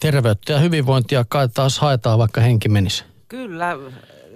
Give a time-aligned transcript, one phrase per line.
[0.00, 3.04] terveyttä ja hyvinvointia kai taas haetaan, vaikka henki menisi.
[3.28, 3.76] Kyllä,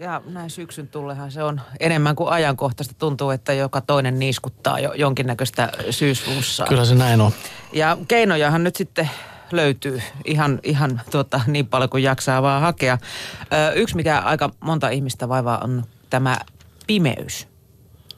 [0.00, 2.94] ja näin syksyn tullehan se on enemmän kuin ajankohtaista.
[2.98, 6.66] Tuntuu, että joka toinen niiskuttaa jo jonkinnäköistä syysflussaa.
[6.66, 7.32] Kyllä se näin on.
[7.72, 9.10] Ja keinojahan nyt sitten
[9.52, 12.98] löytyy ihan, ihan tuota, niin paljon kuin jaksaa vaan hakea.
[13.40, 16.38] Ö, yksi, mikä aika monta ihmistä vaivaa, on tämä
[16.86, 17.48] pimeys.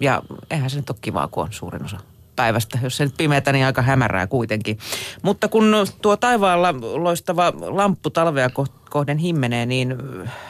[0.01, 1.99] Ja eihän se nyt ole kivaa, kun on suurin osa
[2.37, 2.79] päivästä.
[2.83, 4.79] Jos se nyt pimeätä, niin aika hämärää kuitenkin.
[5.23, 8.51] Mutta kun tuo taivaalla loistava lamppu talvea
[8.91, 9.97] kohden himmenee, niin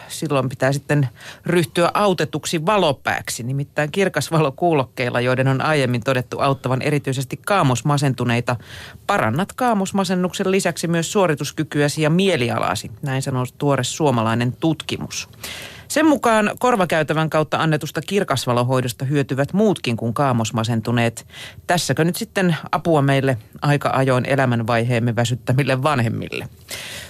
[0.09, 1.09] silloin pitää sitten
[1.47, 3.43] ryhtyä autetuksi valopääksi.
[3.43, 8.57] Nimittäin kirkasvalokuulokkeilla, joiden on aiemmin todettu auttavan erityisesti kaamosmasentuneita,
[9.07, 12.91] parannat kaamosmasennuksen lisäksi myös suorituskykyäsi ja mielialasi.
[13.03, 15.29] Näin sanoo tuore suomalainen tutkimus.
[15.97, 21.27] Sen mukaan korvakäytävän kautta annetusta kirkasvalohoidosta hyötyvät muutkin kuin kaamosmasentuneet.
[21.67, 26.49] Tässäkö nyt sitten apua meille aika ajoin elämänvaiheemme väsyttämille vanhemmille?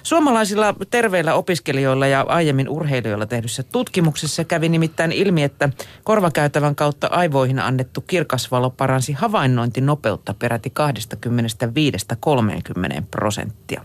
[0.06, 5.68] Suomalaisilla terveillä opiskelijoilla ja aiemmin urheilijoilla tehdyssä tutkimuksessa kävi nimittäin ilmi, että
[6.04, 10.73] korvakäytävän kautta aivoihin annettu kirkasvalo paransi havainnointinopeutta peräti
[13.01, 13.85] 25-30 prosenttia.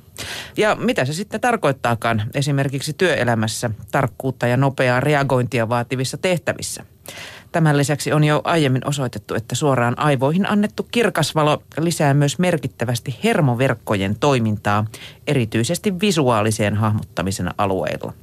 [0.58, 6.85] Ja mitä se sitten tarkoittaakaan esimerkiksi työelämässä tarkkuutta ja nopeaa reagointia vaativissa tehtävissä?
[7.52, 14.16] Tämän lisäksi on jo aiemmin osoitettu, että suoraan aivoihin annettu kirkasvalo lisää myös merkittävästi hermoverkkojen
[14.19, 14.85] toimintaa,
[15.27, 18.13] erityisesti visuaaliseen hahmottamisen alueilla.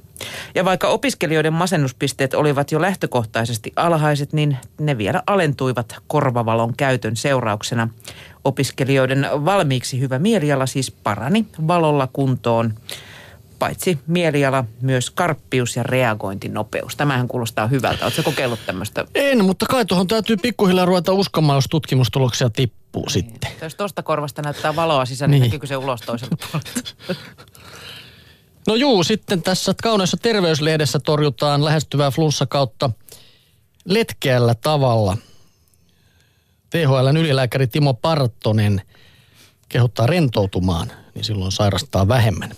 [0.55, 7.89] Ja vaikka opiskelijoiden masennuspisteet olivat jo lähtökohtaisesti alhaiset, niin ne vielä alentuivat korvavalon käytön seurauksena.
[8.43, 12.73] Opiskelijoiden valmiiksi hyvä mieliala siis parani valolla kuntoon
[13.59, 16.95] paitsi mieliala, myös karppius ja reagointinopeus.
[16.95, 18.05] Tämähän kuulostaa hyvältä.
[18.05, 19.05] Oletko kokeillut tämmöistä?
[19.15, 23.11] En, mutta kai tuohon täytyy pikkuhiljaa ruveta uskomaan, jos tutkimustuloksia tippuu niin.
[23.11, 23.51] sitten.
[23.61, 27.15] Jos tuosta korvasta näyttää valoa sisään, niin, niin näkyykö se ulos toiselta puolelta?
[28.67, 32.89] No juu, sitten tässä kauneessa terveyslehdessä torjutaan lähestyvää flunssakautta
[33.85, 35.17] letkeällä tavalla.
[36.69, 38.81] THLn ylilääkäri Timo Partonen
[39.69, 42.51] kehottaa rentoutumaan, niin silloin sairastaa vähemmän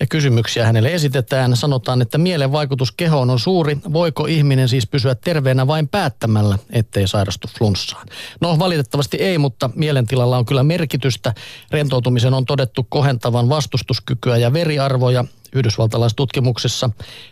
[0.00, 1.56] ja kysymyksiä hänelle esitetään.
[1.56, 3.78] Sanotaan, että mielen vaikutus kehoon on suuri.
[3.92, 8.06] Voiko ihminen siis pysyä terveenä vain päättämällä, ettei sairastu flunssaan?
[8.40, 11.34] No valitettavasti ei, mutta mielentilalla on kyllä merkitystä.
[11.70, 15.24] Rentoutumisen on todettu kohentavan vastustuskykyä ja veriarvoja.
[15.52, 16.90] Yhdysvaltalaistutkimuksessa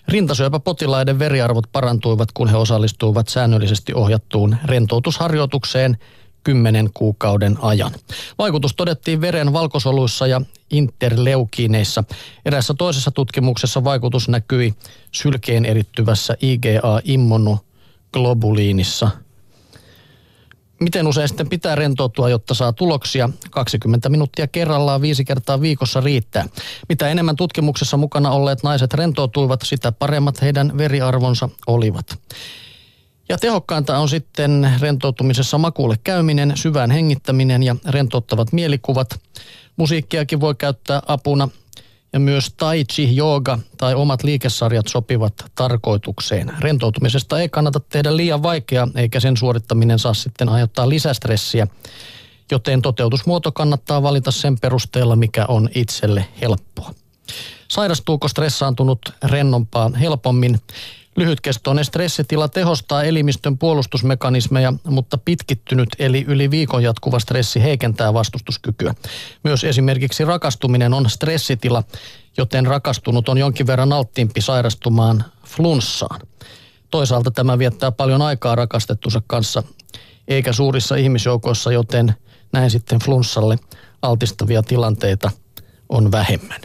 [0.08, 5.96] rintasyöpäpotilaiden veriarvot parantuivat, kun he osallistuivat säännöllisesti ohjattuun rentoutusharjoitukseen–
[6.48, 7.92] 10 kuukauden ajan.
[8.38, 12.04] Vaikutus todettiin veren valkosoluissa ja interleukiineissa.
[12.44, 14.74] Erässä toisessa tutkimuksessa vaikutus näkyi
[15.12, 19.10] sylkeen erittyvässä IgA-immunoglobuliinissa.
[20.80, 23.30] Miten usein sitten pitää rentoutua, jotta saa tuloksia?
[23.50, 26.46] 20 minuuttia kerrallaan viisi kertaa viikossa riittää.
[26.88, 32.18] Mitä enemmän tutkimuksessa mukana olleet naiset rentoutuivat, sitä paremmat heidän veriarvonsa olivat.
[33.28, 39.20] Ja tehokkainta on sitten rentoutumisessa makuulle käyminen, syvään hengittäminen ja rentouttavat mielikuvat.
[39.76, 41.48] Musiikkiakin voi käyttää apuna
[42.12, 46.52] ja myös tai chi, jooga tai omat liikesarjat sopivat tarkoitukseen.
[46.60, 51.66] Rentoutumisesta ei kannata tehdä liian vaikeaa, eikä sen suorittaminen saa sitten aiheuttaa lisästressiä,
[52.50, 56.94] joten toteutusmuoto kannattaa valita sen perusteella, mikä on itselle helppoa.
[57.68, 60.60] Sairastuuko stressaantunut rennompaa helpommin?
[61.18, 68.94] Lyhytkestoinen stressitila tehostaa elimistön puolustusmekanismeja, mutta pitkittynyt eli yli viikon jatkuva stressi heikentää vastustuskykyä.
[69.44, 71.82] Myös esimerkiksi rakastuminen on stressitila,
[72.36, 76.20] joten rakastunut on jonkin verran alttiimpi sairastumaan flunssaan.
[76.90, 79.62] Toisaalta tämä viettää paljon aikaa rakastettunsa kanssa,
[80.28, 82.14] eikä suurissa ihmisjoukoissa, joten
[82.52, 83.58] näin sitten flunssalle
[84.02, 85.30] altistavia tilanteita
[85.88, 86.60] on vähemmän.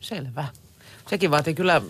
[0.00, 0.44] Selvä
[1.10, 1.82] sekin vaatii kyllä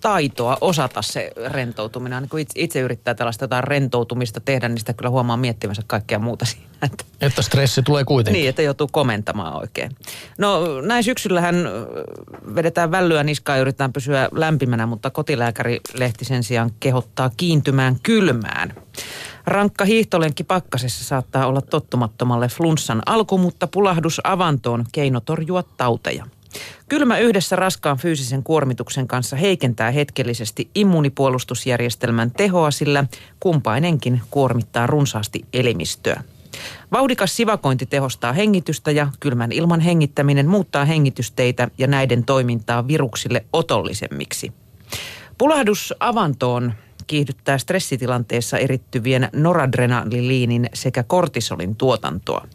[0.00, 2.22] taitoa osata se rentoutuminen.
[2.22, 6.18] Niin kun itse, itse yrittää tällaista jotain rentoutumista tehdä, niin sitä kyllä huomaa miettimänsä kaikkea
[6.18, 6.66] muuta siinä.
[6.82, 8.40] Että, että stressi tulee kuitenkin.
[8.40, 9.96] Niin, että joutuu komentamaan oikein.
[10.38, 11.56] No näin syksyllähän
[12.54, 18.74] vedetään vällyä niskaa ja yritetään pysyä lämpimänä, mutta kotilääkäri-lehti sen sijaan kehottaa kiintymään kylmään.
[19.46, 26.26] Rankka hiihtolenkki pakkasessa saattaa olla tottumattomalle flunssan alku, mutta pulahdus avantoon keino torjua tauteja.
[26.88, 33.04] Kylmä yhdessä raskaan fyysisen kuormituksen kanssa heikentää hetkellisesti immunipuolustusjärjestelmän tehoa, sillä
[33.40, 36.22] kumpainenkin kuormittaa runsaasti elimistöä.
[36.92, 44.52] Vauhdikas sivakointi tehostaa hengitystä ja kylmän ilman hengittäminen muuttaa hengitysteitä ja näiden toimintaa viruksille otollisemmiksi.
[45.38, 46.72] Pulahdus avantoon
[47.06, 52.46] kiihdyttää stressitilanteessa erittyvien noradrenaliinin sekä kortisolin tuotantoa.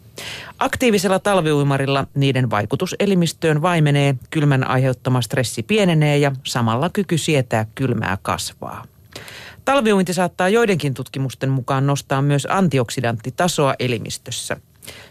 [0.59, 8.17] Aktiivisella talviuimarilla niiden vaikutus elimistöön vaimenee, kylmän aiheuttama stressi pienenee ja samalla kyky sietää kylmää
[8.21, 8.85] kasvaa.
[9.65, 14.57] Talviuinti saattaa joidenkin tutkimusten mukaan nostaa myös antioksidanttitasoa elimistössä.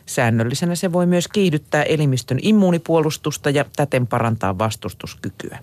[0.07, 5.59] Säännöllisenä se voi myös kiihdyttää elimistön immuunipuolustusta ja täten parantaa vastustuskykyä.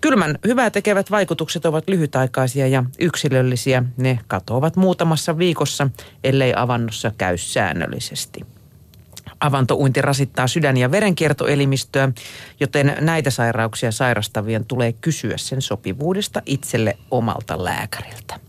[0.00, 3.82] Kylmän hyvää tekevät vaikutukset ovat lyhytaikaisia ja yksilöllisiä.
[3.96, 5.88] Ne katoavat muutamassa viikossa,
[6.24, 8.40] ellei avannossa käy säännöllisesti.
[9.40, 12.08] Avantouinti rasittaa sydän- ja verenkiertoelimistöä,
[12.60, 18.40] joten näitä sairauksia sairastavien tulee kysyä sen sopivuudesta itselle omalta lääkäriltä.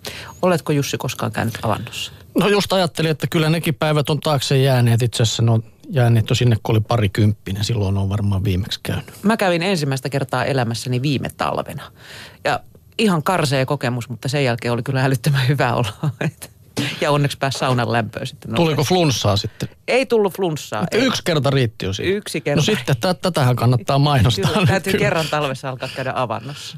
[0.41, 2.11] Oletko Jussi koskaan käynyt avannossa?
[2.37, 5.01] No just ajattelin, että kyllä nekin päivät on taakse jääneet.
[5.01, 7.63] Itse asiassa ne on jääneet jo sinne, kun oli parikymppinen.
[7.63, 9.13] Silloin on varmaan viimeksi käynyt.
[9.23, 11.83] Mä kävin ensimmäistä kertaa elämässäni viime talvena.
[12.43, 12.59] Ja
[12.97, 15.93] ihan karsea kokemus, mutta sen jälkeen oli kyllä älyttömän hyvä olla.
[17.01, 18.55] Ja onneksi pääsi saunan lämpöön sitten.
[18.55, 19.69] Tuliko flunssaa sitten?
[19.87, 20.85] Ei tullut flunssaa.
[20.91, 21.01] Ei.
[21.01, 22.11] Yksi kerta riitti jo siinä.
[22.11, 22.59] Yksi kerta.
[22.59, 24.51] No sitten t- tätähän kannattaa mainostaa.
[24.51, 26.69] Kyllä, täytyy kerran talvessa alkaa käydä avannossa.